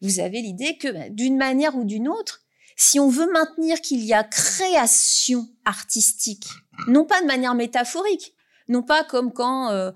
vous 0.00 0.18
avez 0.18 0.42
l'idée 0.42 0.76
que 0.76 0.88
ben, 0.88 1.14
d'une 1.14 1.36
manière 1.36 1.76
ou 1.76 1.84
d'une 1.84 2.08
autre, 2.08 2.42
si 2.74 2.98
on 2.98 3.08
veut 3.08 3.30
maintenir 3.30 3.80
qu'il 3.80 4.04
y 4.04 4.12
a 4.12 4.24
création 4.24 5.48
artistique, 5.64 6.48
non 6.88 7.04
pas 7.04 7.20
de 7.20 7.26
manière 7.26 7.54
métaphorique, 7.54 8.34
non 8.66 8.82
pas 8.82 9.04
comme 9.04 9.32
quand 9.32 9.92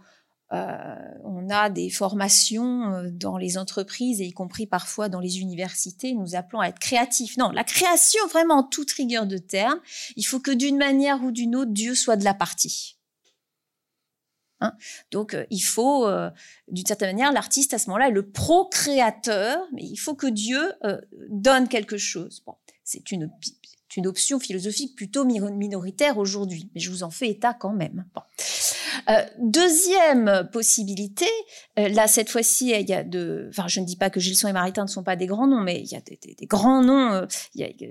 on 0.50 1.50
a 1.50 1.70
des 1.70 1.90
formations 1.90 2.92
euh, 2.92 3.10
dans 3.10 3.36
les 3.36 3.58
entreprises 3.58 4.20
et 4.20 4.26
y 4.26 4.32
compris 4.32 4.66
parfois 4.66 5.08
dans 5.08 5.20
les 5.20 5.40
universités, 5.40 6.14
nous 6.14 6.34
appelons 6.34 6.60
à 6.60 6.68
être 6.68 6.78
créatifs. 6.78 7.36
Non, 7.36 7.50
la 7.50 7.64
création, 7.64 8.24
vraiment 8.28 8.58
en 8.58 8.62
toute 8.62 8.90
rigueur 8.92 9.26
de 9.26 9.38
terme, 9.38 9.80
il 10.16 10.24
faut 10.24 10.40
que 10.40 10.50
d'une 10.50 10.76
manière 10.76 11.22
ou 11.22 11.30
d'une 11.30 11.56
autre, 11.56 11.72
Dieu 11.72 11.94
soit 11.94 12.16
de 12.16 12.24
la 12.24 12.34
partie. 12.34 12.98
Hein? 14.60 14.72
Donc, 15.10 15.34
euh, 15.34 15.44
il 15.50 15.60
faut, 15.60 16.08
d'une 16.68 16.86
certaine 16.86 17.10
manière, 17.10 17.32
l'artiste 17.32 17.74
à 17.74 17.78
ce 17.78 17.88
moment-là 17.88 18.08
est 18.08 18.12
le 18.12 18.30
procréateur, 18.30 19.58
mais 19.72 19.82
il 19.82 19.96
faut 19.96 20.14
que 20.14 20.26
Dieu 20.26 20.72
donne 21.28 21.68
quelque 21.68 21.96
chose. 21.96 22.42
Bon, 22.46 22.54
c'est 22.84 23.10
une 23.10 23.30
option 24.06 24.38
philosophique 24.38 24.94
plutôt 24.94 25.24
minoritaire 25.24 26.18
aujourd'hui, 26.18 26.70
mais 26.74 26.80
je 26.80 26.90
vous 26.90 27.02
en 27.02 27.10
fais 27.10 27.28
état 27.28 27.54
quand 27.54 27.72
même. 27.72 28.04
Euh, 29.08 29.24
deuxième 29.38 30.48
possibilité, 30.52 31.26
euh, 31.78 31.88
là 31.88 32.06
cette 32.06 32.30
fois-ci, 32.30 32.70
il 32.70 32.88
y 32.88 32.94
a 32.94 33.04
de, 33.04 33.46
enfin 33.50 33.68
je 33.68 33.80
ne 33.80 33.86
dis 33.86 33.96
pas 33.96 34.10
que 34.10 34.20
Gilson 34.20 34.48
et 34.48 34.52
Maritain 34.52 34.84
ne 34.84 34.88
sont 34.88 35.02
pas 35.02 35.16
des 35.16 35.26
grands 35.26 35.46
noms, 35.46 35.60
mais 35.60 35.80
il 35.80 35.90
y 35.90 35.96
a 35.96 36.00
des, 36.00 36.46
grands 36.46 36.82
noms. 36.82 37.12
Euh, 37.12 37.26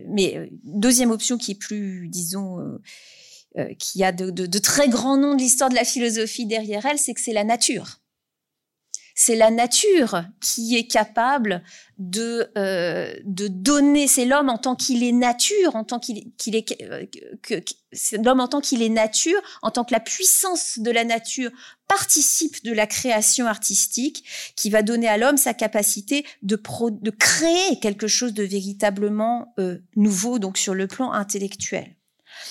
mais 0.10 0.50
deuxième 0.64 1.12
option 1.12 1.38
qui 1.38 1.52
est 1.52 1.60
plus, 1.60 2.08
disons, 2.10 2.80
qui 3.80 4.04
a 4.04 4.12
de 4.12 4.60
très 4.60 4.90
grands 4.90 5.18
noms 5.18 5.36
de 5.36 5.40
l'histoire 5.40 5.70
de 5.70 5.76
la 5.76 5.84
philosophie 5.84 6.46
derrière 6.46 6.86
elle, 6.86 6.98
c'est 6.98 7.14
que 7.14 7.22
c'est 7.22 7.34
la 7.34 7.44
nature. 7.44 8.03
C'est 9.16 9.36
la 9.36 9.52
nature 9.52 10.24
qui 10.42 10.76
est 10.76 10.88
capable 10.88 11.64
de, 12.00 12.50
euh, 12.58 13.14
de 13.26 13.48
donner. 13.48 14.08
C'est 14.08 14.26
l'homme 14.26 14.50
en 14.50 14.58
tant 14.58 14.76
qu'il 14.76 15.04
est 15.04 15.12
nature, 15.12 15.76
en 15.76 15.84
tant 15.84 16.00
qu'il 16.00 16.18
est, 16.18 16.82
euh, 16.82 17.06
que, 17.42 17.56
c'est 17.92 18.18
l'homme 18.18 18.40
en 18.40 18.48
tant 18.48 18.60
qu'il 18.60 18.82
est 18.82 18.90
nature, 18.90 19.40
en 19.62 19.70
tant 19.70 19.84
que 19.84 19.94
la 19.94 20.00
puissance 20.00 20.80
de 20.80 20.90
la 20.90 21.04
nature 21.04 21.52
participe 21.88 22.64
de 22.64 22.72
la 22.72 22.88
création 22.88 23.46
artistique, 23.46 24.26
qui 24.56 24.70
va 24.72 24.82
donner 24.82 25.08
à 25.08 25.18
l'homme 25.18 25.38
sa 25.38 25.54
capacité 25.54 26.26
de, 26.42 26.60
de 26.90 27.12
créer 27.12 27.80
quelque 27.80 28.08
chose 28.08 28.34
de 28.34 28.44
véritablement 28.44 29.54
euh, 29.60 29.78
nouveau, 29.96 30.40
donc 30.40 30.58
sur 30.58 30.74
le 30.74 30.88
plan 30.88 31.12
intellectuel. 31.12 31.96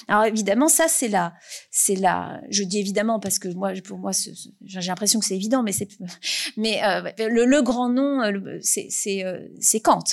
Alors 0.08 0.24
évidemment, 0.24 0.68
ça 0.68 0.88
c'est 0.88 1.08
là, 1.08 1.34
c'est 1.70 1.96
là. 1.96 2.40
Je 2.50 2.64
dis 2.64 2.78
évidemment 2.78 3.20
parce 3.20 3.38
que 3.38 3.48
moi, 3.48 3.72
pour 3.84 3.98
moi, 3.98 4.12
j'ai 4.12 4.80
l'impression 4.80 5.20
que 5.20 5.26
c'est 5.26 5.36
évident, 5.36 5.62
mais 5.62 5.72
c'est, 5.72 5.88
mais 6.56 6.82
euh, 6.84 7.10
le, 7.18 7.62
grand 7.62 7.88
nom, 7.88 8.22
euh, 8.22 8.32
euh, 8.32 8.58
c'est 9.60 9.80
Kant. 9.80 10.04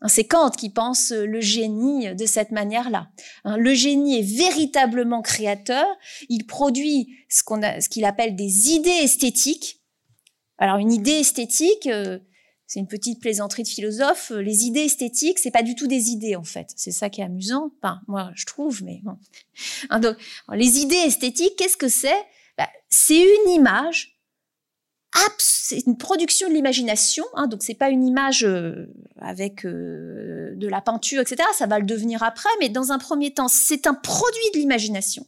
Hein, 0.00 0.08
c'est 0.08 0.24
Kant 0.24 0.50
qui 0.50 0.70
pense 0.70 1.12
le 1.12 1.40
génie 1.40 2.14
de 2.14 2.26
cette 2.26 2.50
manière-là. 2.50 3.08
Hein, 3.44 3.56
le 3.56 3.74
génie 3.74 4.18
est 4.18 4.36
véritablement 4.36 5.22
créateur. 5.22 5.86
Il 6.28 6.46
produit 6.46 7.16
ce 7.28 7.42
qu'on 7.42 7.60
ce 7.62 7.88
qu'il 7.88 8.04
appelle 8.04 8.36
des 8.36 8.70
idées 8.70 8.90
esthétiques. 8.90 9.80
Alors 10.58 10.78
une 10.78 10.92
idée 10.92 11.12
esthétique, 11.20 11.88
c'est 12.66 12.80
une 12.80 12.88
petite 12.88 13.20
plaisanterie 13.20 13.62
de 13.62 13.68
philosophe. 13.68 14.30
Les 14.30 14.64
idées 14.64 14.80
esthétiques, 14.80 15.38
c'est 15.38 15.50
pas 15.50 15.62
du 15.62 15.74
tout 15.74 15.86
des 15.86 16.08
idées 16.08 16.36
en 16.36 16.44
fait. 16.44 16.72
C'est 16.76 16.92
ça 16.92 17.10
qui 17.10 17.20
est 17.20 17.24
amusant. 17.24 17.72
Enfin, 17.78 18.00
moi, 18.08 18.30
je 18.34 18.46
trouve, 18.46 18.82
mais 18.82 19.00
bon. 19.02 19.18
Hein, 19.90 20.00
donc, 20.00 20.16
les 20.52 20.78
idées 20.78 20.96
esthétiques, 20.96 21.56
qu'est-ce 21.56 21.76
que 21.76 21.88
c'est? 21.88 22.24
Bah, 22.58 22.68
C'est 22.90 23.20
une 23.20 23.50
image. 23.50 24.18
C'est 25.38 25.86
une 25.86 25.96
production 25.96 26.48
de 26.48 26.54
l'imagination. 26.54 27.24
Hein, 27.34 27.46
donc, 27.46 27.62
c'est 27.62 27.74
pas 27.74 27.88
une 27.88 28.04
image 28.04 28.44
euh, 28.44 28.92
avec 29.20 29.64
euh, 29.64 30.52
de 30.56 30.66
la 30.66 30.80
peinture, 30.80 31.20
etc. 31.20 31.42
Ça 31.56 31.66
va 31.66 31.78
le 31.78 31.86
devenir 31.86 32.22
après, 32.22 32.48
mais 32.60 32.68
dans 32.68 32.90
un 32.90 32.98
premier 32.98 33.32
temps, 33.32 33.48
c'est 33.48 33.86
un 33.86 33.94
produit 33.94 34.50
de 34.54 34.58
l'imagination 34.58 35.26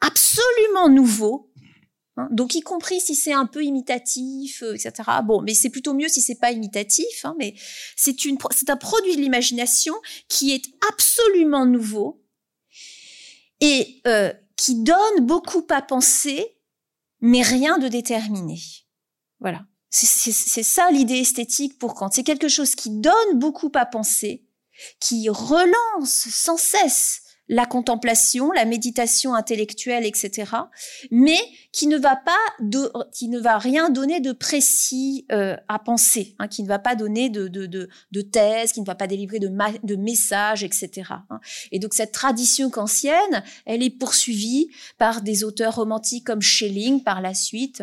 absolument 0.00 0.88
nouveau 0.88 1.50
Hein. 2.16 2.28
Donc, 2.30 2.54
y 2.54 2.60
compris 2.60 3.00
si 3.00 3.14
c'est 3.14 3.32
un 3.32 3.46
peu 3.46 3.62
imitatif, 3.64 4.62
euh, 4.62 4.74
etc. 4.74 4.92
Bon, 5.24 5.42
mais 5.42 5.54
c'est 5.54 5.70
plutôt 5.70 5.94
mieux 5.94 6.08
si 6.08 6.20
c'est 6.20 6.36
pas 6.38 6.52
imitatif. 6.52 7.24
Hein, 7.24 7.34
mais 7.38 7.54
c'est 7.96 8.24
une, 8.24 8.38
c'est 8.50 8.70
un 8.70 8.76
produit 8.76 9.16
de 9.16 9.20
l'imagination 9.20 9.94
qui 10.28 10.52
est 10.52 10.64
absolument 10.90 11.66
nouveau 11.66 12.22
et 13.60 14.00
euh, 14.06 14.32
qui 14.56 14.82
donne 14.82 15.20
beaucoup 15.20 15.66
à 15.70 15.82
penser, 15.82 16.56
mais 17.20 17.42
rien 17.42 17.78
de 17.78 17.88
déterminé. 17.88 18.58
Voilà. 19.40 19.66
C'est 19.90 20.62
ça 20.62 20.90
l'idée 20.90 21.20
esthétique 21.20 21.78
pour 21.78 21.94
Kant. 21.94 22.10
C'est 22.10 22.22
quelque 22.22 22.48
chose 22.48 22.74
qui 22.74 22.90
donne 22.90 23.38
beaucoup 23.38 23.72
à 23.74 23.86
penser, 23.86 24.46
qui 25.00 25.30
relance 25.30 26.28
sans 26.28 26.58
cesse 26.58 27.22
la 27.48 27.66
contemplation, 27.66 28.50
la 28.52 28.64
méditation 28.64 29.34
intellectuelle, 29.34 30.04
etc., 30.04 30.50
mais 31.10 31.38
qui 31.72 31.86
ne 31.86 31.96
va 31.96 32.16
pas 32.16 32.32
de, 32.60 32.90
qui 33.12 33.28
ne 33.28 33.38
va 33.38 33.58
rien 33.58 33.90
donner 33.90 34.20
de 34.20 34.32
précis 34.32 35.26
euh, 35.30 35.56
à 35.68 35.78
penser, 35.78 36.34
hein, 36.38 36.48
qui 36.48 36.62
ne 36.62 36.68
va 36.68 36.78
pas 36.78 36.94
donner 36.94 37.28
de, 37.28 37.48
de, 37.48 37.66
de, 37.66 37.88
de 38.10 38.20
thèse, 38.20 38.72
qui 38.72 38.80
ne 38.80 38.86
va 38.86 38.94
pas 38.94 39.06
délivrer 39.06 39.38
de, 39.38 39.50
de 39.82 39.96
messages, 39.96 40.64
etc. 40.64 41.12
Hein. 41.30 41.40
Et 41.70 41.78
donc 41.78 41.94
cette 41.94 42.12
tradition 42.12 42.70
kantienne, 42.70 43.44
elle 43.64 43.82
est 43.82 43.90
poursuivie 43.90 44.68
par 44.98 45.22
des 45.22 45.44
auteurs 45.44 45.76
romantiques 45.76 46.26
comme 46.26 46.42
Schelling 46.42 47.02
par 47.02 47.20
la 47.20 47.34
suite, 47.34 47.82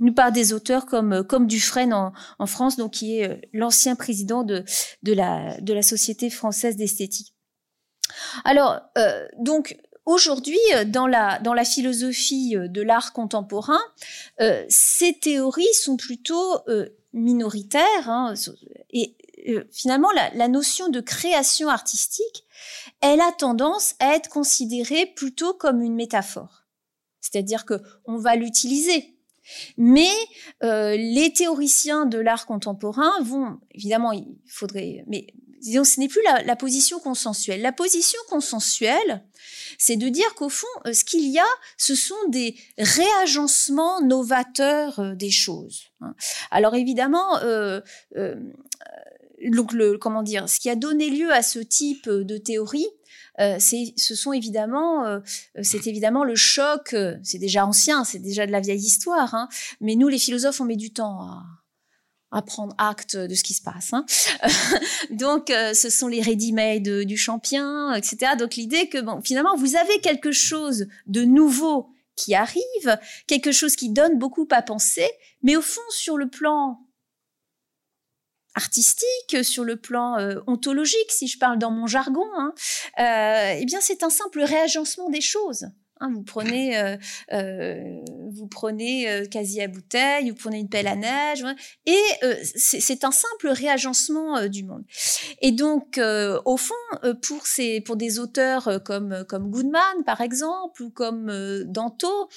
ou 0.00 0.12
par 0.12 0.32
des 0.32 0.52
auteurs 0.52 0.86
comme 0.86 1.24
comme 1.24 1.46
Dufresne 1.46 1.94
en, 1.94 2.12
en 2.38 2.46
France, 2.46 2.76
donc 2.76 2.92
qui 2.92 3.18
est 3.18 3.28
euh, 3.28 3.36
l'ancien 3.52 3.96
président 3.96 4.42
de 4.42 4.64
de 5.02 5.12
la 5.12 5.60
de 5.60 5.72
la 5.72 5.82
Société 5.82 6.30
française 6.30 6.76
d'esthétique. 6.76 7.35
Alors, 8.44 8.80
euh, 8.98 9.26
donc, 9.38 9.76
Aujourd'hui, 10.08 10.60
euh, 10.76 10.84
dans 10.84 11.08
la, 11.08 11.40
dans 11.40 11.52
la 11.52 11.64
philosophie 11.64 12.54
euh, 12.56 12.68
de 12.68 12.80
l'art 12.80 13.12
contemporain, 13.12 13.80
ces 14.68 15.14
théories 15.14 15.74
sont 15.74 15.96
plutôt 15.96 16.60
minoritaires 17.12 18.08
hein, 18.08 18.34
et 18.90 19.16
finalement 19.72 20.12
la, 20.12 20.32
la, 20.34 20.46
notion 20.46 20.90
de 20.90 21.00
création 21.00 21.68
artistique, 21.68 22.44
elle 23.00 23.20
a 23.20 23.32
tendance 23.32 23.96
à 23.98 24.14
être 24.14 24.28
considérée 24.28 25.06
plutôt 25.06 25.54
comme 25.54 25.82
une 25.82 25.96
métaphore. 25.96 26.66
C'est-à-dire 27.20 27.64
que 27.64 27.82
on 28.04 28.16
va 28.16 28.36
l'utiliser. 28.36 29.18
Mais 29.76 30.12
les 30.62 31.32
théoriciens 31.34 32.06
de 32.06 32.18
l'art 32.18 32.46
contemporain 32.46 33.10
vont, 33.22 33.58
évidemment, 33.72 34.12
il 34.12 34.38
faudrait, 34.46 35.04
mais 35.08 35.26
disons, 35.66 35.84
ce 35.84 36.00
n'est 36.00 36.08
plus 36.08 36.22
la, 36.22 36.56
position 36.56 36.98
consensuelle. 37.00 37.60
La 37.60 37.72
position 37.72 38.18
consensuelle, 38.28 39.22
c'est 39.78 39.96
de 39.96 40.08
dire 40.08 40.34
qu'au 40.34 40.48
fond, 40.48 40.66
euh, 40.86 40.92
ce 40.92 41.04
qu'il 41.04 41.28
y 41.28 41.38
a, 41.38 41.46
ce 41.76 41.94
sont 41.94 42.28
des 42.28 42.56
réagencements 42.78 44.00
novateurs 44.00 45.00
euh, 45.00 45.14
des 45.14 45.30
choses. 45.30 45.84
Hein. 46.00 46.14
Alors 46.50 46.74
évidemment, 46.74 47.38
euh, 47.42 47.80
donc 49.50 49.72
le, 49.72 49.98
comment 49.98 50.22
dire, 50.22 50.48
ce 50.48 50.60
qui 50.60 50.70
a 50.70 50.76
donné 50.76 51.10
lieu 51.10 51.32
à 51.32 51.42
ce 51.42 51.58
type 51.58 52.08
de 52.08 52.38
théorie, 52.38 52.86
ce 53.38 54.14
sont 54.14 54.32
évidemment, 54.32 55.20
c'est 55.60 55.86
évidemment 55.86 56.24
le 56.24 56.36
choc. 56.36 56.96
c'est 57.22 57.38
déjà 57.38 57.66
ancien, 57.66 58.04
c'est 58.04 58.18
déjà 58.18 58.46
de 58.46 58.52
la 58.52 58.60
vieille 58.60 58.80
histoire. 58.80 59.34
Hein, 59.34 59.48
mais 59.82 59.94
nous, 59.94 60.08
les 60.08 60.18
philosophes, 60.18 60.62
on 60.62 60.64
met 60.64 60.76
du 60.76 60.90
temps 60.90 61.20
à, 61.20 61.44
à 62.32 62.42
prendre 62.42 62.74
acte 62.78 63.16
de 63.16 63.34
ce 63.34 63.44
qui 63.44 63.54
se 63.54 63.62
passe. 63.62 63.92
Hein. 63.92 64.04
Donc, 65.10 65.50
euh, 65.50 65.74
ce 65.74 65.90
sont 65.90 66.08
les 66.08 66.20
ready-made 66.20 67.04
du 67.04 67.16
champion, 67.16 67.92
etc. 67.94 68.32
Donc, 68.38 68.56
l'idée 68.56 68.88
que, 68.88 68.98
finalement, 69.24 69.56
vous 69.56 69.76
avez 69.76 70.00
quelque 70.00 70.32
chose 70.32 70.86
de 71.06 71.24
nouveau 71.24 71.90
qui 72.16 72.34
arrive, 72.34 72.98
quelque 73.26 73.52
chose 73.52 73.76
qui 73.76 73.90
donne 73.90 74.18
beaucoup 74.18 74.48
à 74.50 74.62
penser, 74.62 75.08
mais 75.42 75.56
au 75.56 75.62
fond, 75.62 75.82
sur 75.90 76.16
le 76.16 76.28
plan 76.28 76.80
artistique, 78.54 79.44
sur 79.44 79.64
le 79.64 79.76
plan 79.76 80.18
euh, 80.18 80.40
ontologique, 80.46 81.12
si 81.12 81.28
je 81.28 81.38
parle 81.38 81.58
dans 81.58 81.70
mon 81.70 81.86
jargon, 81.86 82.24
hein, 82.36 82.54
euh, 82.98 83.58
eh 83.60 83.64
bien, 83.66 83.80
c'est 83.80 84.02
un 84.02 84.10
simple 84.10 84.40
réagencement 84.40 85.10
des 85.10 85.20
choses. 85.20 85.68
Hein, 85.98 86.10
vous 86.12 86.22
prenez, 86.22 86.76
euh, 86.76 86.96
euh, 87.32 88.02
vous 88.30 88.46
prenez 88.48 89.08
euh, 89.08 89.24
quasi 89.24 89.62
à 89.62 89.68
bouteille, 89.68 90.28
vous 90.28 90.36
prenez 90.36 90.58
une 90.58 90.68
pelle 90.68 90.88
à 90.88 90.94
neige, 90.94 91.42
et 91.86 92.02
c'est 92.54 93.04
un 93.04 93.10
simple 93.10 93.48
réagencement 93.48 94.46
du 94.46 94.62
monde. 94.64 94.84
Et 95.40 95.52
donc, 95.52 95.98
au 95.98 96.56
fond, 96.56 96.74
pour 97.22 97.46
ces, 97.46 97.80
pour 97.80 97.96
des 97.96 98.18
auteurs 98.18 98.82
comme 98.84 99.24
comme 99.28 99.50
Goodman 99.50 100.04
par 100.04 100.20
exemple 100.20 100.82
ou 100.82 100.90
comme 100.90 101.64
Danto, 101.64 102.28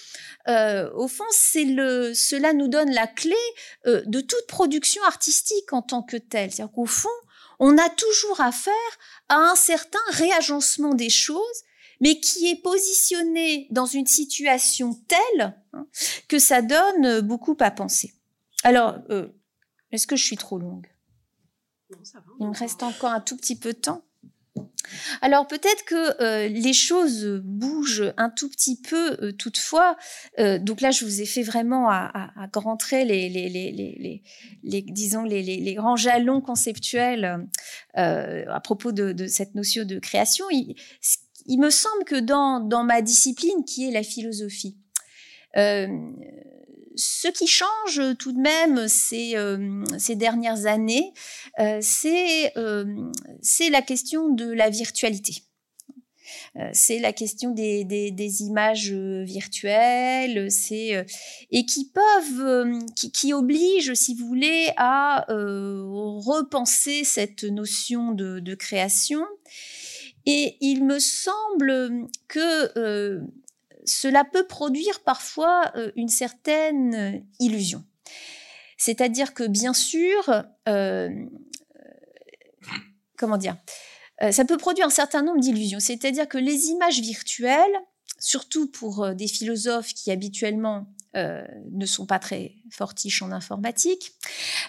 au 0.47 1.07
fond, 1.07 1.25
le, 1.55 2.13
cela 2.13 2.53
nous 2.53 2.69
donne 2.69 2.91
la 2.91 3.07
clé 3.07 3.35
de 3.85 4.21
toute 4.21 4.47
production 4.47 5.03
artistique 5.03 5.73
en 5.73 5.81
tant 5.81 6.01
que 6.01 6.17
telle. 6.17 6.51
C'est-à-dire 6.51 6.73
qu'au 6.73 6.85
fond, 6.85 7.09
on 7.59 7.77
a 7.77 7.89
toujours 7.89 8.39
affaire 8.39 8.73
à 9.27 9.35
un 9.35 9.55
certain 9.55 9.99
réagencement 10.11 10.93
des 10.93 11.09
choses 11.09 11.63
mais 11.99 12.19
qui 12.19 12.47
est 12.47 12.61
positionné 12.61 13.67
dans 13.71 13.85
une 13.85 14.07
situation 14.07 14.93
telle 15.07 15.55
hein, 15.73 15.87
que 16.27 16.39
ça 16.39 16.61
donne 16.61 17.21
beaucoup 17.21 17.57
à 17.59 17.71
penser. 17.71 18.13
Alors, 18.63 18.97
euh, 19.09 19.27
est-ce 19.91 20.07
que 20.07 20.15
je 20.15 20.23
suis 20.23 20.37
trop 20.37 20.57
longue? 20.59 20.87
Non, 21.91 22.03
ça 22.03 22.19
va, 22.19 22.31
Il 22.39 22.47
me 22.47 22.55
reste 22.55 22.83
encore 22.83 23.11
un 23.11 23.21
tout 23.21 23.37
petit 23.37 23.57
peu 23.57 23.73
de 23.73 23.79
temps. 23.79 24.03
Alors 25.21 25.47
peut-être 25.47 25.85
que 25.85 26.21
euh, 26.21 26.47
les 26.47 26.73
choses 26.73 27.41
bougent 27.43 28.13
un 28.17 28.29
tout 28.29 28.49
petit 28.49 28.81
peu 28.81 29.17
euh, 29.21 29.31
toutefois. 29.31 29.95
donc 30.37 30.81
là, 30.81 30.91
je 30.91 31.05
vous 31.05 31.21
ai 31.21 31.25
fait 31.25 31.43
vraiment 31.43 31.89
à, 31.89 32.09
à, 32.13 32.43
à 32.43 32.47
grands 32.47 32.75
traits 32.75 33.07
les, 33.07 33.29
les, 33.29 33.49
les, 33.49 33.71
les, 33.71 34.23
les 34.63 34.81
disons 34.81 35.23
les, 35.23 35.43
les, 35.43 35.73
grands 35.75 35.95
jalons 35.95 36.41
conceptuels 36.41 37.47
à 37.93 38.59
propos 38.61 38.91
de, 38.91 39.11
de, 39.11 39.27
cette 39.27 39.55
notion 39.55 39.85
de 39.85 39.99
création 39.99 40.45
il 40.49 40.75
me 41.47 41.69
semble 41.69 42.03
que 42.05 42.19
dans, 42.19 42.59
dans 42.59 42.83
ma 42.83 43.01
discipline, 43.01 43.63
qui 43.65 43.87
est 43.87 43.91
la 43.91 44.03
philosophie, 44.03 44.77
euh, 45.57 45.87
ce 46.95 47.27
qui 47.29 47.47
change 47.47 48.01
tout 48.17 48.33
de 48.33 48.39
même 48.39 48.87
ces, 48.87 49.35
euh, 49.35 49.83
ces 49.97 50.15
dernières 50.15 50.65
années, 50.65 51.13
euh, 51.59 51.79
c'est 51.81 53.69
la 53.69 53.81
question 53.81 54.29
de 54.29 54.51
la 54.51 54.69
virtualité. 54.69 55.43
c'est 56.73 56.99
la 56.99 57.13
question 57.13 57.51
des, 57.51 57.83
des, 57.85 58.41
images 58.43 58.91
virtuelles, 58.91 60.49
et 61.51 61.65
qui 61.65 61.89
peuvent, 61.89 62.83
qui, 62.95 63.11
qui, 63.11 63.33
obligent, 63.33 63.93
si 63.93 64.13
vous 64.13 64.27
voulez, 64.27 64.71
à 64.75 65.25
repenser 65.29 67.03
cette 67.05 67.43
notion 67.43 68.11
de 68.11 68.55
création 68.55 69.23
et 70.25 70.57
il 70.61 70.85
me 70.85 70.99
semble 70.99 72.07
que 72.27 72.77
euh, 72.77 73.21
cela 73.85 74.23
peut 74.25 74.45
produire 74.45 75.01
parfois 75.01 75.71
euh, 75.75 75.91
une 75.95 76.09
certaine 76.09 77.25
illusion. 77.39 77.83
C'est-à-dire 78.77 79.33
que 79.33 79.43
bien 79.43 79.73
sûr, 79.73 80.43
euh, 80.67 81.09
comment 83.17 83.37
dire, 83.37 83.57
ça 84.31 84.43
peut 84.43 84.57
produire 84.57 84.85
un 84.85 84.91
certain 84.91 85.21
nombre 85.21 85.39
d'illusions. 85.39 85.79
C'est-à-dire 85.79 86.27
que 86.27 86.37
les 86.37 86.67
images 86.67 86.99
virtuelles, 86.99 87.79
surtout 88.19 88.69
pour 88.69 89.13
des 89.15 89.27
philosophes 89.27 89.93
qui 89.93 90.11
habituellement 90.11 90.87
ne 91.13 91.85
sont 91.85 92.05
pas 92.05 92.19
très 92.19 92.55
fortiches 92.69 93.21
en 93.21 93.31
informatique, 93.31 94.11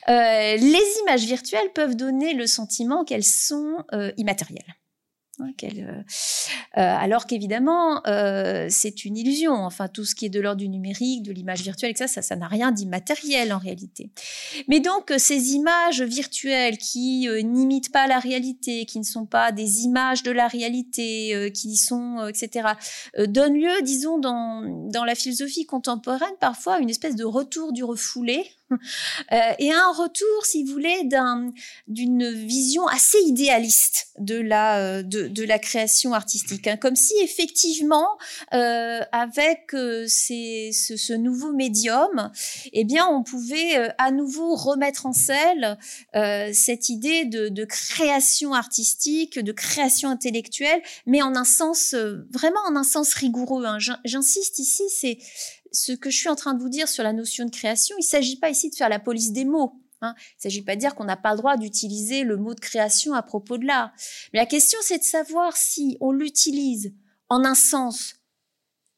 les 0.07 0.95
images 1.03 1.25
virtuelles 1.25 1.73
peuvent 1.73 1.97
donner 1.97 2.35
le 2.35 2.47
sentiment 2.47 3.05
qu'elles 3.05 3.25
sont 3.25 3.85
immatérielles. 4.17 4.77
Hein, 5.41 5.53
euh, 5.63 5.69
euh, 5.79 6.01
alors 6.75 7.27
qu'évidemment, 7.27 8.03
euh, 8.07 8.67
c'est 8.69 9.05
une 9.05 9.17
illusion. 9.17 9.53
Enfin, 9.53 9.89
tout 9.89 10.05
ce 10.05 10.15
qui 10.15 10.27
est 10.27 10.31
de 10.31 10.41
l'ordre 10.41 10.61
du 10.61 10.69
numérique, 10.69 11.23
de 11.23 11.33
l'image 11.33 11.63
virtuelle, 11.63 11.97
ça, 11.97 12.07
ça, 12.07 12.37
n'a 12.37 12.49
rien 12.49 12.73
d'immatériel 12.73 13.53
en 13.53 13.59
réalité. 13.59 14.11
Mais 14.69 14.81
donc, 14.81 15.13
ces 15.17 15.53
images 15.53 16.03
virtuelles 16.03 16.79
qui 16.79 17.29
n'imitent 17.45 17.93
pas 17.93 18.07
la 18.07 18.19
réalité, 18.19 18.85
qui 18.87 18.99
ne 18.99 19.05
sont 19.05 19.27
pas 19.27 19.53
des 19.53 19.83
images 19.83 20.23
de 20.23 20.31
la 20.31 20.49
réalité, 20.49 21.51
qui 21.55 21.77
sont, 21.77 22.27
etc., 22.29 22.69
donnent 23.29 23.59
lieu, 23.59 23.83
disons, 23.83 24.19
dans, 24.19 24.63
dans 24.91 25.05
la 25.05 25.15
philosophie 25.15 25.67
contemporaine, 25.67 26.29
parfois 26.41 26.75
à 26.75 26.79
une 26.81 26.91
espèce 26.91 27.17
de 27.17 27.25
retour 27.25 27.73
du 27.73 27.85
refoulé 27.85 28.45
et 29.59 29.73
un 29.73 29.93
retour, 29.93 30.45
si 30.45 30.65
vous 30.65 30.73
voulez, 30.73 31.09
d'une 31.89 32.31
vision 32.31 32.87
assez 32.87 33.19
idéaliste 33.19 34.11
de 34.19 34.37
la, 34.37 34.79
euh, 34.79 35.03
de, 35.03 35.45
la 35.45 35.59
création 35.59 36.13
artistique. 36.13 36.67
Hein. 36.67 36.77
comme 36.77 36.97
si 36.97 37.15
effectivement, 37.23 38.07
euh, 38.53 39.01
avec 39.13 39.75
euh, 39.75 40.07
ce, 40.07 41.17
nouveau 41.17 41.53
médium, 41.53 42.31
eh 42.73 42.85
bien, 42.85 43.07
on 43.07 43.23
pouvait 43.23 43.77
euh, 43.77 43.89
à 43.99 44.11
nouveau 44.11 44.55
remettre 44.55 45.07
en 45.07 45.13
selle 45.13 45.79
cette 46.53 46.89
idée 46.89 47.25
de, 47.25 47.49
de, 47.49 47.65
création 47.65 48.55
artistique, 48.55 49.39
de 49.39 49.53
création 49.53 50.11
intellectuelle, 50.11 50.83
mais 51.07 51.23
en 51.23 51.35
un 51.37 51.45
sens, 51.45 51.95
vraiment 52.31 52.61
en 52.69 52.77
un 52.77 52.85
sens 52.85 53.15
rigoureux. 53.15 53.65
Hein. 53.65 53.79
J'insiste 54.05 54.59
ici, 54.59 54.83
c'est 54.91 55.19
ce 55.73 55.93
que 55.93 56.11
je 56.11 56.17
suis 56.17 56.29
en 56.29 56.37
train 56.37 56.55
de 56.55 56.61
vous 56.61 56.69
dire 56.69 56.89
sur 56.89 57.03
la 57.03 57.13
notion 57.13 57.45
de 57.45 57.51
création, 57.51 57.97
il 57.99 58.05
ne 58.05 58.09
s'agit 58.09 58.37
pas 58.37 58.51
ici 58.51 58.71
de 58.71 58.75
faire 58.75 58.89
la 58.89 58.99
police 58.99 59.33
des 59.33 59.45
mots. 59.45 59.81
Hein. 60.01 60.15
Il 60.17 60.39
ne 60.39 60.43
s'agit 60.43 60.63
pas 60.63 60.75
de 60.75 60.81
dire 60.81 60.95
qu'on 60.95 61.05
n'a 61.05 61.17
pas 61.17 61.33
le 61.33 61.39
droit 61.39 61.57
d'utiliser 61.57 62.25
le 62.25 62.37
mot 62.37 62.55
de 62.55 62.61
création 62.61 63.15
à 63.15 63.23
propos 63.23 63.59
de 63.59 63.67
l'art. 63.67 63.93
Mais 64.33 64.39
la 64.39 64.47
question, 64.47 64.79
c'est 64.83 64.99
de 64.99 65.05
savoir 65.05 65.57
si 65.57 65.97
on 66.01 66.13
l'utilise 66.13 66.95
en 67.29 67.45
un 67.45 67.55
sens 67.55 68.15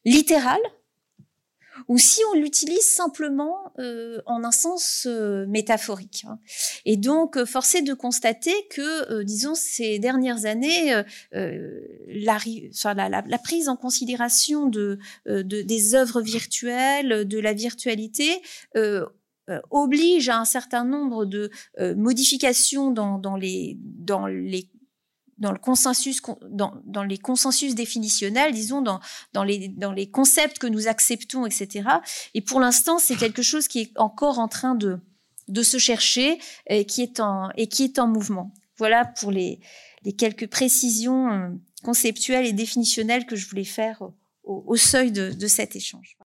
littéral 0.05 0.61
ou 1.89 1.99
si 1.99 2.21
on 2.31 2.35
l'utilise 2.35 2.87
simplement 2.87 3.73
euh, 3.79 4.21
en 4.27 4.45
un 4.45 4.51
sens 4.51 5.07
euh, 5.07 5.47
métaphorique. 5.47 6.25
Hein. 6.29 6.39
Et 6.85 6.97
donc, 6.97 7.37
euh, 7.37 7.47
force 7.47 7.75
est 7.75 7.83
de 7.83 7.95
constater 7.95 8.55
que, 8.71 9.23
disons, 9.23 9.55
ces 9.55 9.99
dernières 9.99 10.47
années, 10.47 10.93
la, 11.33 12.39
la, 12.95 13.23
la, 13.27 13.39
prise 13.39 13.69
en 13.69 13.77
considération 13.77 14.67
de, 14.67 14.99
de, 15.27 15.43
des 15.43 15.95
œuvres 15.95 16.21
virtuelles, 16.21 17.27
de 17.27 17.39
la 17.39 17.53
virtualité, 17.53 18.43
oblige 19.71 20.29
à 20.29 20.39
un 20.39 20.45
certain 20.45 20.85
nombre 20.85 21.25
de 21.25 21.51
modifications 21.97 22.91
dans, 22.91 23.19
dans, 23.19 23.37
les, 23.37 23.77
dans 23.81 24.27
les 24.27 24.69
dans 25.43 25.53
le 25.53 25.59
consensus, 25.59 26.23
dans, 26.49 27.03
les 27.03 27.19
consensus 27.19 27.75
définitionnels, 27.75 28.55
disons, 28.55 28.81
dans, 28.81 29.45
les, 29.45 30.11
concepts 30.11 30.59
que 30.59 30.69
nous 30.69 30.87
acceptons, 30.87 31.45
etc. 31.45 31.89
Et 32.35 32.41
pour 32.41 32.61
l'instant, 32.61 32.99
c'est 32.99 33.17
quelque 33.17 33.43
chose 33.43 33.67
qui 33.67 33.81
est 33.81 33.93
encore 33.97 34.39
en 34.39 34.47
train 34.47 34.77
de, 34.77 35.01
se 35.63 35.79
chercher 35.79 36.39
et 36.69 36.87
qui 36.87 37.03
est 37.03 37.21
en, 37.21 38.07
mouvement. 38.07 38.55
Voilà 38.79 39.05
pour 39.05 39.33
les, 39.33 39.61
quelques 40.17 40.47
précisions 40.47 41.31
euh, 41.33 41.49
conceptuelles 41.83 42.47
et 42.47 42.53
définitionnelles 42.53 43.27
que 43.27 43.35
je 43.35 43.49
voulais 43.49 43.65
faire 43.65 44.01
au, 44.45 44.77
seuil 44.77 45.11
de 45.11 45.47
cet 45.49 45.75
échange. 45.75 46.17